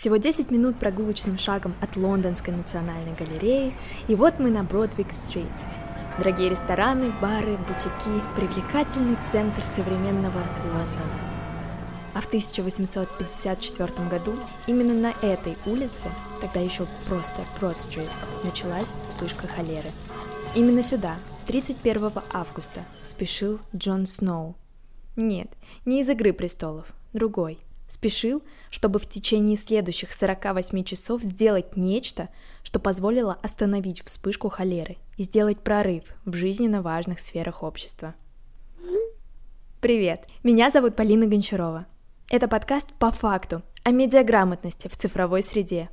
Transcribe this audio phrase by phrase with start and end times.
[0.00, 3.74] Всего 10 минут прогулочным шагом от Лондонской национальной галереи,
[4.08, 5.44] и вот мы на Бродвик-стрит.
[6.16, 11.20] Дорогие рестораны, бары, бутики, привлекательный центр современного Лондона.
[12.14, 14.32] А в 1854 году
[14.66, 16.08] именно на этой улице,
[16.40, 18.08] тогда еще просто Брод-стрит,
[18.42, 19.90] началась вспышка холеры.
[20.54, 24.56] Именно сюда, 31 августа, спешил Джон Сноу.
[25.16, 25.50] Нет,
[25.84, 27.58] не из «Игры престолов», другой.
[27.90, 32.28] Спешил, чтобы в течение следующих 48 часов сделать нечто,
[32.62, 38.14] что позволило остановить вспышку холеры и сделать прорыв в жизненно важных сферах общества.
[39.80, 41.86] Привет, меня зовут Полина Гончарова.
[42.30, 45.88] Это подкаст «По факту» о медиаграмотности в цифровой среде.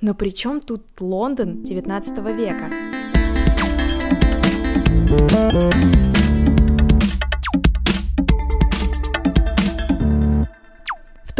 [0.00, 2.72] Но при чем тут Лондон 19 века?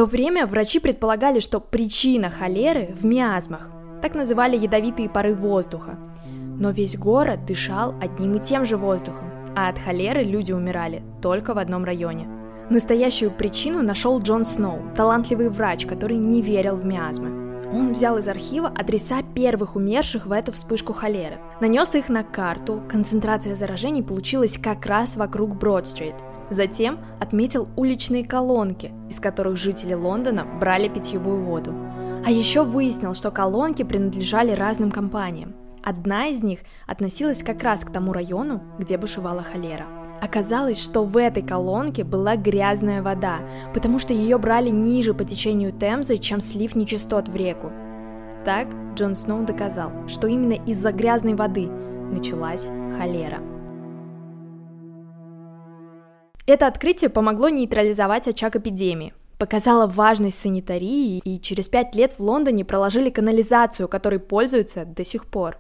[0.00, 3.68] То время врачи предполагали, что причина холеры в миазмах,
[4.00, 5.98] так называли ядовитые пары воздуха.
[6.58, 11.52] Но весь город дышал одним и тем же воздухом, а от холеры люди умирали только
[11.52, 12.26] в одном районе–
[12.70, 17.28] Настоящую причину нашел Джон Сноу, талантливый врач, который не верил в миазмы.
[17.72, 22.80] Он взял из архива адреса первых умерших в эту вспышку холеры, нанес их на карту,
[22.88, 26.14] концентрация заражений получилась как раз вокруг Брод-стрит.
[26.50, 31.72] Затем отметил уличные колонки, из которых жители Лондона брали питьевую воду.
[32.24, 35.54] А еще выяснил, что колонки принадлежали разным компаниям.
[35.82, 39.86] Одна из них относилась как раз к тому району, где бушевала холера.
[40.20, 43.38] Оказалось, что в этой колонке была грязная вода,
[43.72, 47.72] потому что ее брали ниже по течению Темзы, чем слив нечистот в реку.
[48.44, 52.66] Так Джон Сноу доказал, что именно из-за грязной воды началась
[52.98, 53.38] холера.
[56.50, 62.64] Это открытие помогло нейтрализовать очаг эпидемии, показало важность санитарии, и через пять лет в Лондоне
[62.64, 65.58] проложили канализацию, которой пользуются до сих пор.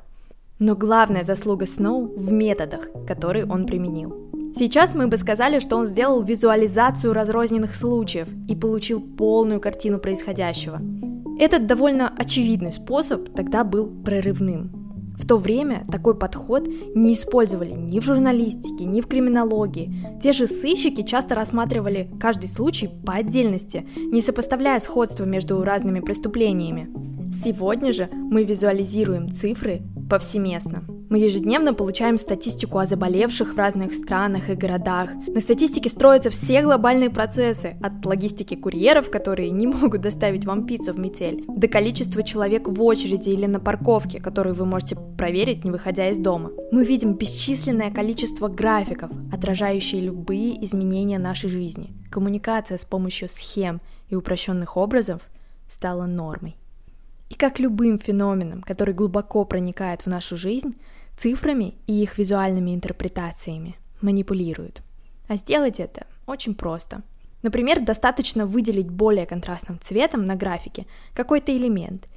[0.58, 4.32] Но главная заслуга Сноу в методах, которые он применил.
[4.56, 10.80] Сейчас мы бы сказали, что он сделал визуализацию разрозненных случаев и получил полную картину происходящего.
[11.38, 14.79] Этот довольно очевидный способ тогда был прорывным.
[15.20, 19.92] В то время такой подход не использовали ни в журналистике, ни в криминологии.
[20.20, 26.88] Те же сыщики часто рассматривали каждый случай по отдельности, не сопоставляя сходства между разными преступлениями.
[27.32, 30.99] Сегодня же мы визуализируем цифры повсеместно.
[31.10, 35.10] Мы ежедневно получаем статистику о заболевших в разных странах и городах.
[35.26, 40.92] На статистике строятся все глобальные процессы, от логистики курьеров, которые не могут доставить вам пиццу
[40.92, 45.72] в метель, до количества человек в очереди или на парковке, которую вы можете проверить, не
[45.72, 46.52] выходя из дома.
[46.70, 51.92] Мы видим бесчисленное количество графиков, отражающие любые изменения нашей жизни.
[52.08, 55.22] Коммуникация с помощью схем и упрощенных образов
[55.66, 56.54] стала нормой.
[57.30, 60.74] И как любым феноменом, который глубоко проникает в нашу жизнь,
[61.20, 64.80] цифрами и их визуальными интерпретациями манипулируют.
[65.28, 67.02] А сделать это очень просто.
[67.42, 72.08] Например, достаточно выделить более контрастным цветом на графике какой-то элемент,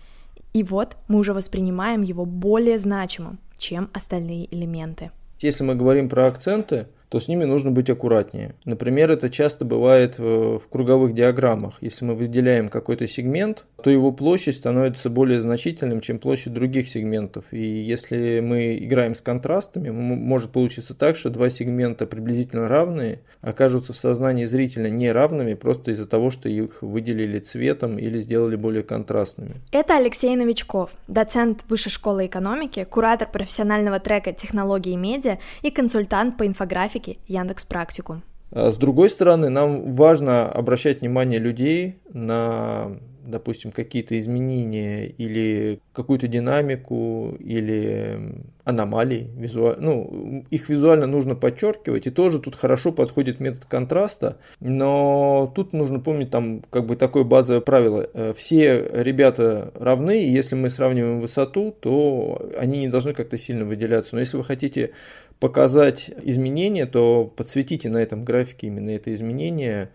[0.53, 5.11] и вот мы уже воспринимаем его более значимым, чем остальные элементы.
[5.39, 8.55] Если мы говорим про акценты, то с ними нужно быть аккуратнее.
[8.63, 11.77] Например, это часто бывает в круговых диаграммах.
[11.81, 17.43] Если мы выделяем какой-то сегмент, то его площадь становится более значительным, чем площадь других сегментов.
[17.51, 23.91] И если мы играем с контрастами, может получиться так, что два сегмента приблизительно равные окажутся
[23.91, 29.55] в сознании зрителя неравными просто из-за того, что их выделили цветом или сделали более контрастными.
[29.73, 36.37] Это Алексей Новичков, доцент Высшей школы экономики, куратор профессионального трека технологии и медиа и консультант
[36.37, 38.21] по инфографике Яндекс Практику.
[38.51, 42.91] А с другой стороны, нам важно обращать внимание людей на
[43.25, 52.11] допустим, какие-то изменения или какую-то динамику или аномалии визуально, ну, их визуально нужно подчеркивать, и
[52.11, 57.61] тоже тут хорошо подходит метод контраста, но тут нужно помнить там как бы такое базовое
[57.61, 58.09] правило.
[58.13, 63.65] Э, все ребята равны, и если мы сравниваем высоту, то они не должны как-то сильно
[63.65, 64.15] выделяться.
[64.15, 64.91] Но если вы хотите
[65.39, 69.89] показать изменения, то подсветите на этом графике именно это изменение,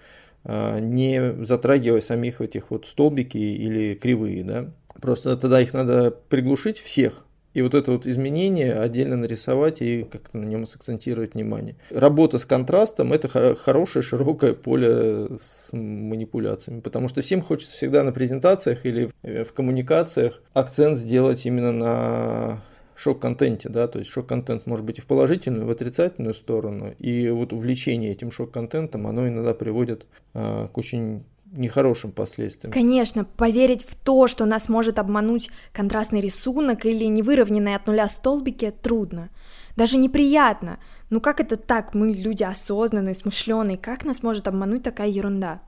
[0.49, 4.71] не затрагивая самих этих вот столбики или кривые, да.
[5.01, 7.25] Просто тогда их надо приглушить всех,
[7.55, 11.77] и вот это вот изменение отдельно нарисовать и как-то на нем сакцентировать внимание.
[11.91, 18.13] Работа с контрастом– это хорошее широкое поле с манипуляциями, потому что всем хочется всегда на
[18.13, 22.61] презентациях или в коммуникациях акцент сделать именно на
[22.99, 27.31] шок-контенте, да, то есть шок-контент может быть и в положительную, и в отрицательную сторону, и
[27.31, 32.73] вот увлечение этим шок-контентом, оно иногда приводит э, к очень нехорошим последствиям.
[32.73, 38.73] Конечно, поверить в то, что нас может обмануть контрастный рисунок или невыровненные от нуля столбики,
[38.83, 39.31] трудно.
[39.77, 40.79] Даже неприятно.
[41.09, 41.95] Ну как это так?
[41.95, 43.79] Мы люди осознанные, смышленые.
[43.79, 45.61] Как нас может обмануть такая ерунда?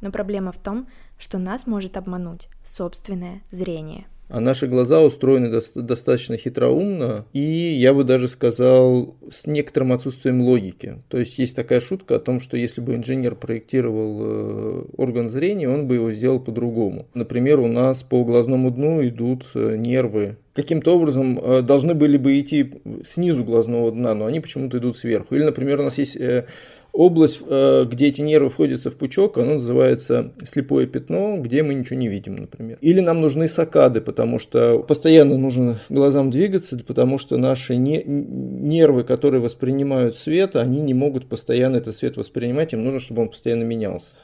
[0.00, 0.86] Но проблема в том,
[1.18, 4.06] что нас может обмануть собственное зрение.
[4.28, 10.42] А наши глаза устроены до- достаточно хитроумно, и я бы даже сказал, с некоторым отсутствием
[10.42, 11.02] логики.
[11.08, 15.68] То есть есть такая шутка о том, что если бы инженер проектировал э, орган зрения,
[15.68, 17.06] он бы его сделал по-другому.
[17.14, 20.36] Например, у нас по глазному дну идут э, нервы.
[20.58, 22.72] Каким-то образом э, должны были бы идти
[23.04, 25.36] снизу глазного дна, но они почему-то идут сверху.
[25.36, 26.46] Или, например, у нас есть э,
[26.92, 31.96] область, э, где эти нервы входятся в пучок, оно называется слепое пятно, где мы ничего
[31.96, 32.76] не видим, например.
[32.80, 39.04] Или нам нужны сакады, потому что постоянно нужно глазам двигаться, потому что наши не, нервы,
[39.04, 43.62] которые воспринимают свет, они не могут постоянно этот свет воспринимать, им нужно, чтобы он постоянно
[43.62, 44.16] менялся.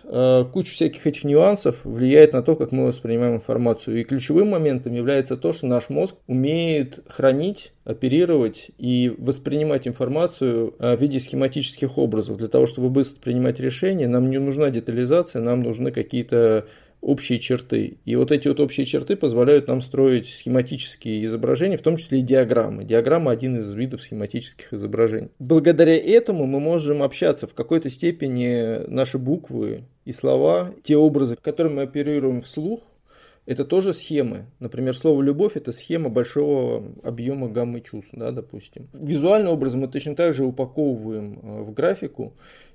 [0.52, 4.00] Куча всяких этих нюансов влияет на то, как мы воспринимаем информацию.
[4.00, 10.96] И ключевым моментом является то, что наш мозг умеет хранить оперировать и воспринимать информацию в
[10.96, 12.38] виде схематических образов.
[12.38, 16.66] Для того, чтобы быстро принимать решения, нам не нужна детализация, нам нужны какие-то
[17.02, 17.98] общие черты.
[18.06, 22.22] И вот эти вот общие черты позволяют нам строить схематические изображения, в том числе и
[22.22, 22.84] диаграммы.
[22.84, 25.28] Диаграмма один из видов схематических изображений.
[25.38, 31.74] Благодаря этому мы можем общаться в какой-то степени наши буквы и слова, те образы, которыми
[31.74, 32.80] мы оперируем вслух,
[33.46, 34.46] это тоже схемы.
[34.60, 38.88] Например, слово «любовь»– это схема большого объема гаммы чувств, да, допустим.
[38.92, 42.32] Визуальный образ мы точно так же упаковываем в графику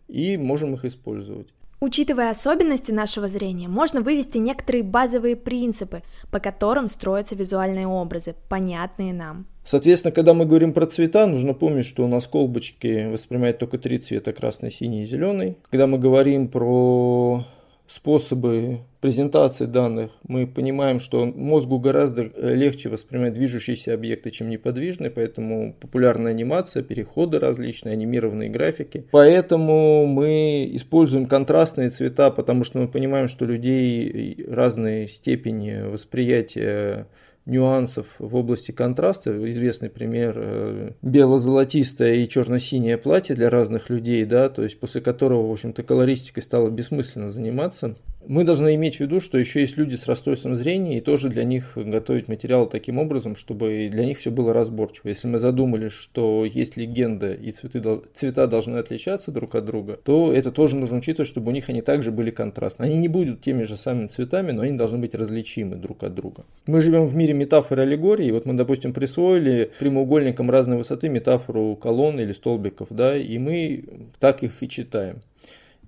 [0.08, 1.48] и можем их использовать.
[1.82, 9.14] Учитывая особенности нашего зрения, можно вывести некоторые базовые принципы, по которым строятся визуальные образы, понятные
[9.14, 9.46] нам.
[9.64, 13.98] Соответственно, когда мы говорим про цвета, нужно помнить, что у нас колбочки воспринимают только три
[13.98, 15.58] цвета– красный, синий и зеленый.
[15.70, 17.46] Когда мы говорим про
[17.90, 25.74] способы презентации данных, мы понимаем, что мозгу гораздо легче воспринимать движущиеся объекты, чем неподвижные, поэтому
[25.80, 29.06] популярная анимация, переходы различные, анимированные графики.
[29.12, 37.08] Поэтому мы используем контрастные цвета, потому что мы понимаем, что людей разные степени восприятия
[37.50, 39.32] нюансов в области контраста.
[39.50, 45.48] Известный пример э, бело-золотистое и черно-синее платье для разных людей, да, то есть после которого,
[45.48, 47.96] в общем-то, колористикой стало бессмысленно заниматься.
[48.30, 51.44] Мы должны иметь в виду, что еще есть люди с расстройством зрения, и тоже для
[51.44, 55.08] них готовить материал таким образом, чтобы для них все было разборчиво.
[55.08, 57.82] Если мы задумали, что есть легенда и цветы,
[58.14, 61.82] цвета должны отличаться друг от друга, то это тоже нужно учитывать, чтобы у них они
[61.82, 62.84] также были контрастны.
[62.84, 66.46] Они не будут теми же самыми цветами, но они должны быть различимы друг от друга.
[66.68, 68.30] Мы живем в мире метафоры аллегории.
[68.30, 73.86] Вот мы, допустим, присвоили прямоугольникам разной высоты метафору колонн или столбиков, да, и мы
[74.20, 75.18] так их и читаем.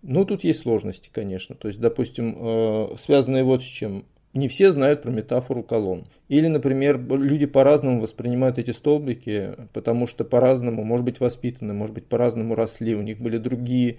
[0.04, 1.56] Ну, тут есть сложности, конечно.
[1.56, 4.06] То есть, допустим, э, связанные вот с чем.
[4.34, 6.06] Не все знают про метафору колонн.
[6.30, 12.06] Или, например, люди по-разному воспринимают эти столбики, потому что по-разному, может быть, воспитаны, может быть,
[12.06, 13.98] по-разному росли, у них были другие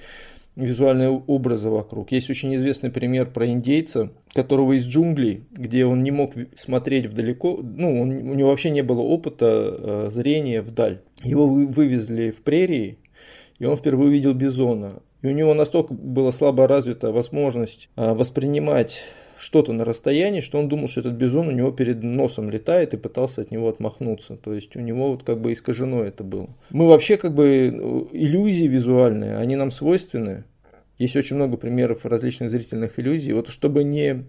[0.57, 2.13] визуальные образы вокруг.
[2.13, 7.61] Есть очень известный пример про индейца, которого из джунглей, где он не мог смотреть вдалеко,
[7.63, 11.01] ну, он, у него вообще не было опыта э, зрения вдаль.
[11.23, 12.99] Его вывезли в прерии,
[13.63, 15.05] и он впервые увидел бизона.
[15.23, 19.05] И у него настолько была слабо развита возможность э, воспринимать
[19.39, 22.97] что-то на расстоянии, что он думал, что этот бизон у него перед носом летает и
[22.97, 24.35] пытался от него отмахнуться.
[24.35, 26.49] То есть у него вот как бы искажено это было.
[26.71, 30.43] Мы вообще как бы иллюзии визуальные, они нам свойственны.
[30.99, 33.33] Есть очень много примеров различных зрительных иллюзий.
[33.33, 34.25] Вот чтобы не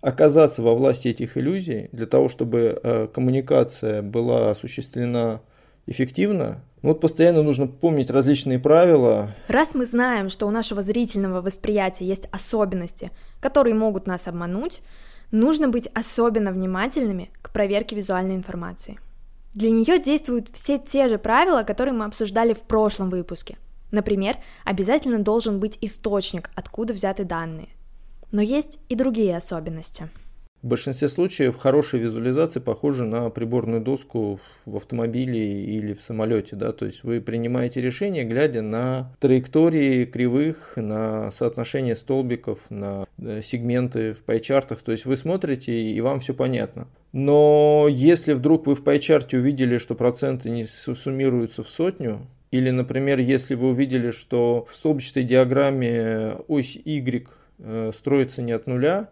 [0.00, 5.42] оказаться во власти этих иллюзий, для того, чтобы э, коммуникация была осуществлена
[5.86, 9.30] эффективно, вот постоянно нужно помнить различные правила.
[9.48, 13.10] Раз мы знаем, что у нашего зрительного восприятия есть особенности,
[13.40, 14.82] которые могут нас обмануть,
[15.30, 18.98] нужно быть особенно внимательными к проверке визуальной информации.
[19.54, 23.58] Для нее действуют все те же правила, которые мы обсуждали в прошлом выпуске.
[23.90, 27.68] Например, обязательно должен быть источник, откуда взяты данные.
[28.32, 30.08] Но есть и другие особенности.
[30.62, 36.54] В большинстве случаев хорошая визуализация похожа на приборную доску в автомобиле или в самолете.
[36.54, 36.72] Да?
[36.72, 44.14] То есть вы принимаете решение, глядя на траектории кривых, на соотношение столбиков, на э, сегменты
[44.14, 44.82] в пайчартах.
[44.82, 46.86] То есть вы смотрите и вам все понятно.
[47.10, 52.20] Но если вдруг вы в пайчарте увидели, что проценты не суммируются в сотню,
[52.52, 57.26] или, например, если вы увидели, что в столбчатой диаграмме ось Y
[57.58, 59.10] э, строится не от нуля,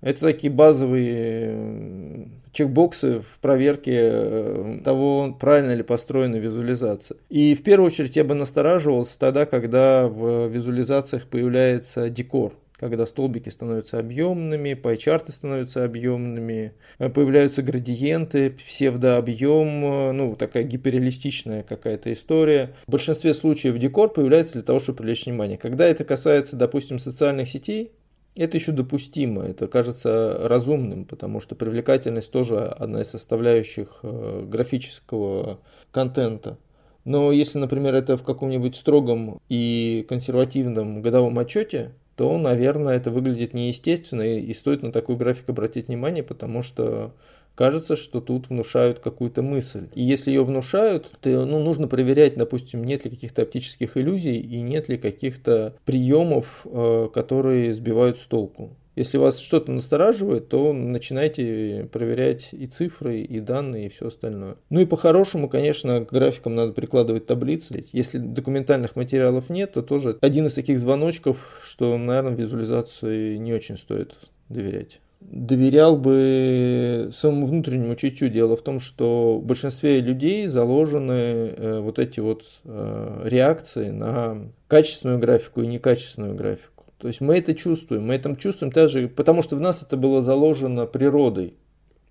[0.00, 7.16] это такие базовые чекбоксы в проверке э, того, правильно ли построена визуализация.
[7.28, 13.50] И в первую очередь я бы настораживался тогда, когда в визуализациях появляется декор когда столбики
[13.50, 22.74] становятся объемными, пайчарты становятся объемными, э, появляются градиенты, псевдообъем, э, ну, такая гиперреалистичная какая-то история.
[22.86, 25.58] В большинстве случаев декор появляется для того, чтобы привлечь внимание.
[25.58, 27.92] Когда это касается, допустим, социальных сетей,
[28.40, 35.60] это еще допустимо, это кажется разумным, потому что привлекательность тоже одна из составляющих э, графического
[35.90, 36.56] контента.
[37.04, 43.54] Но если, например, это в каком-нибудь строгом и консервативном годовом отчете, то, наверное, это выглядит
[43.54, 47.14] неестественно, и, стоит на такой график обратить внимание, потому что
[47.60, 49.88] кажется, что тут внушают какую-то мысль.
[49.94, 54.62] И если ее внушают, то ну, нужно проверять, допустим, нет ли каких-то оптических иллюзий и
[54.62, 58.70] нет ли каких-то приемов, э, которые сбивают с толку.
[58.96, 64.56] Если вас что-то настораживает, то начинайте проверять и цифры, и данные, и все остальное.
[64.70, 67.84] Ну и по-хорошему, конечно, к графикам надо прикладывать таблицы.
[67.92, 73.76] Если документальных материалов нет, то тоже один из таких звоночков, что, наверное, визуализации не очень
[73.76, 74.16] стоит
[74.48, 78.30] доверять доверял бы своему внутреннему чутью.
[78.30, 84.38] Дело в том, что в большинстве людей заложены э, вот эти вот э, реакции на
[84.66, 86.86] качественную графику и некачественную графику.
[86.98, 90.20] То есть мы это чувствуем, мы это чувствуем также, потому что в нас это было
[90.20, 91.54] заложено природой.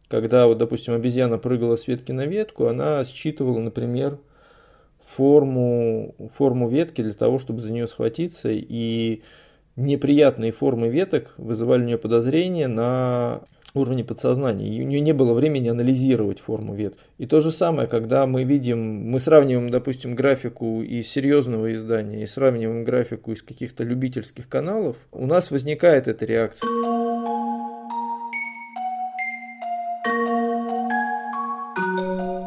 [0.07, 4.17] Когда, вот, допустим, обезьяна прыгала с ветки на ветку, она считывала, например,
[5.05, 9.21] форму, форму ветки для того, чтобы за нее схватиться, и
[9.79, 13.41] неприятные формы веток вызывали у нее подозрения на
[13.73, 14.67] уровне подсознания.
[14.67, 16.99] И у нее не было времени анализировать форму ветки.
[17.17, 22.27] И то же самое, когда мы видим, мы сравниваем, допустим, графику из серьезного издания и
[22.27, 26.67] сравниваем графику из каких-то любительских каналов, у нас возникает эта реакция.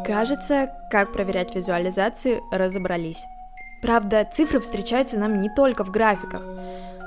[0.04, 3.22] Кажется, как проверять визуализации, разобрались.
[3.82, 6.42] Правда, цифры встречаются нам не только в графиках.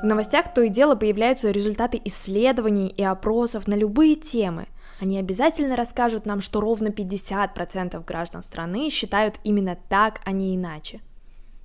[0.05, 4.67] В новостях то и дело появляются результаты исследований и опросов на любые темы.
[5.01, 11.01] Они обязательно расскажут нам, что ровно 50% граждан страны считают именно так, а не иначе.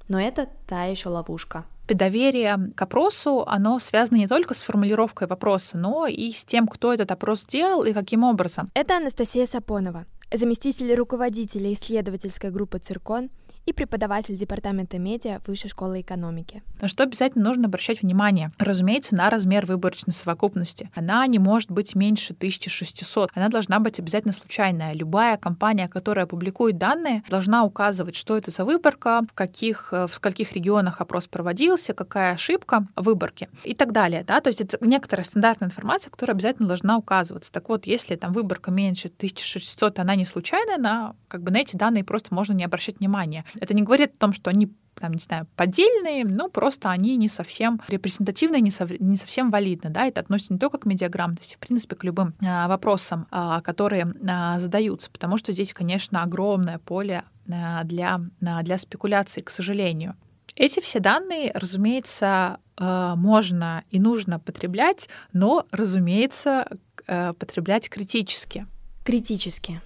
[0.08, 1.66] Но это та еще ловушка.
[1.86, 6.94] Доверие к опросу, оно связано не только с формулировкой вопроса, но и с тем, кто
[6.94, 8.70] этот опрос сделал и каким образом.
[8.72, 13.28] Это Анастасия Сапонова, заместитель руководителя исследовательской группы «Циркон»,
[13.66, 16.62] и преподаватель департамента медиа Высшей школы экономики.
[16.80, 18.52] На что обязательно нужно обращать внимание?
[18.58, 20.90] Разумеется, на размер выборочной совокупности.
[20.94, 23.30] Она не может быть меньше 1600.
[23.34, 24.94] Она должна быть обязательно случайная.
[24.94, 30.52] Любая компания, которая публикует данные, должна указывать, что это за выборка, в каких, в скольких
[30.52, 34.24] регионах опрос проводился, какая ошибка выборки и так далее.
[34.24, 34.40] Да?
[34.40, 37.52] То есть это некоторая стандартная информация, которая обязательно должна указываться.
[37.52, 41.76] Так вот, если там выборка меньше 1600, она не случайная, на, как бы на эти
[41.76, 43.44] данные просто можно не обращать внимания.
[43.58, 47.28] Это не говорит о том, что они там, не знаю, поддельные, ну, просто они не
[47.28, 51.58] совсем репрезентативные, не, сов, не совсем валидны, да, это относится не только к медиаграмотности, в
[51.58, 57.24] принципе, к любым а, вопросам, а, которые а, задаются, потому что здесь, конечно, огромное поле
[57.50, 60.16] а, для, а, для спекуляций, к сожалению.
[60.54, 66.66] Эти все данные, разумеется, а, можно и нужно потреблять, но, разумеется,
[67.06, 68.66] а, потреблять критически.
[69.04, 69.80] Критически.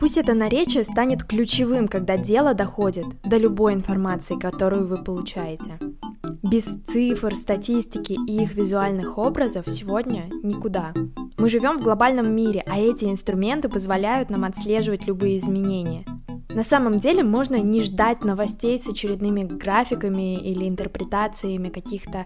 [0.00, 5.78] Пусть это наречие станет ключевым, когда дело доходит до любой информации, которую вы получаете.
[6.42, 10.94] Без цифр, статистики и их визуальных образов сегодня никуда.
[11.36, 16.06] Мы живем в глобальном мире, а эти инструменты позволяют нам отслеживать любые изменения.
[16.54, 22.24] На самом деле можно не ждать новостей с очередными графиками или интерпретациями каких-то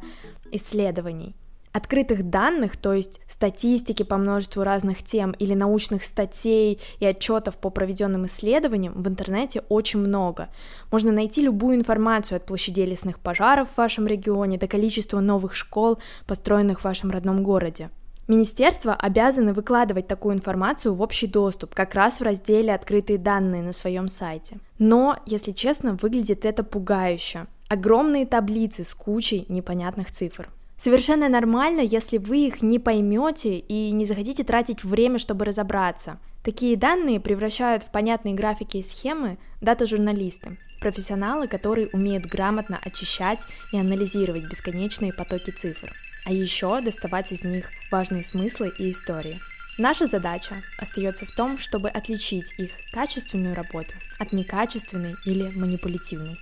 [0.52, 1.34] исследований.
[1.74, 7.68] Открытых данных, то есть статистики по множеству разных тем или научных статей и отчетов по
[7.68, 10.50] проведенным исследованиям в интернете очень много.
[10.92, 15.98] Можно найти любую информацию от площадей лесных пожаров в вашем регионе до количества новых школ,
[16.28, 17.90] построенных в вашем родном городе.
[18.28, 23.72] Министерства обязаны выкладывать такую информацию в общий доступ, как раз в разделе «Открытые данные» на
[23.72, 24.58] своем сайте.
[24.78, 27.48] Но, если честно, выглядит это пугающе.
[27.68, 30.48] Огромные таблицы с кучей непонятных цифр.
[30.84, 36.18] Совершенно нормально, если вы их не поймете и не захотите тратить время, чтобы разобраться.
[36.42, 43.78] Такие данные превращают в понятные графики и схемы дата-журналисты, профессионалы, которые умеют грамотно очищать и
[43.78, 45.90] анализировать бесконечные потоки цифр,
[46.26, 49.40] а еще доставать из них важные смыслы и истории.
[49.78, 56.36] Наша задача остается в том, чтобы отличить их качественную работу от некачественной или манипулятивной.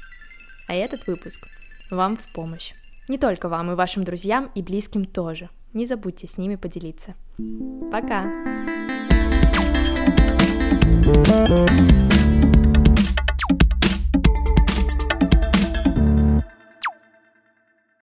[0.66, 1.46] А этот выпуск
[1.90, 2.72] вам в помощь.
[3.12, 5.50] Не только вам и вашим друзьям и близким тоже.
[5.74, 7.12] Не забудьте с ними поделиться.
[7.92, 8.24] Пока!
[11.04, 12.31] thank you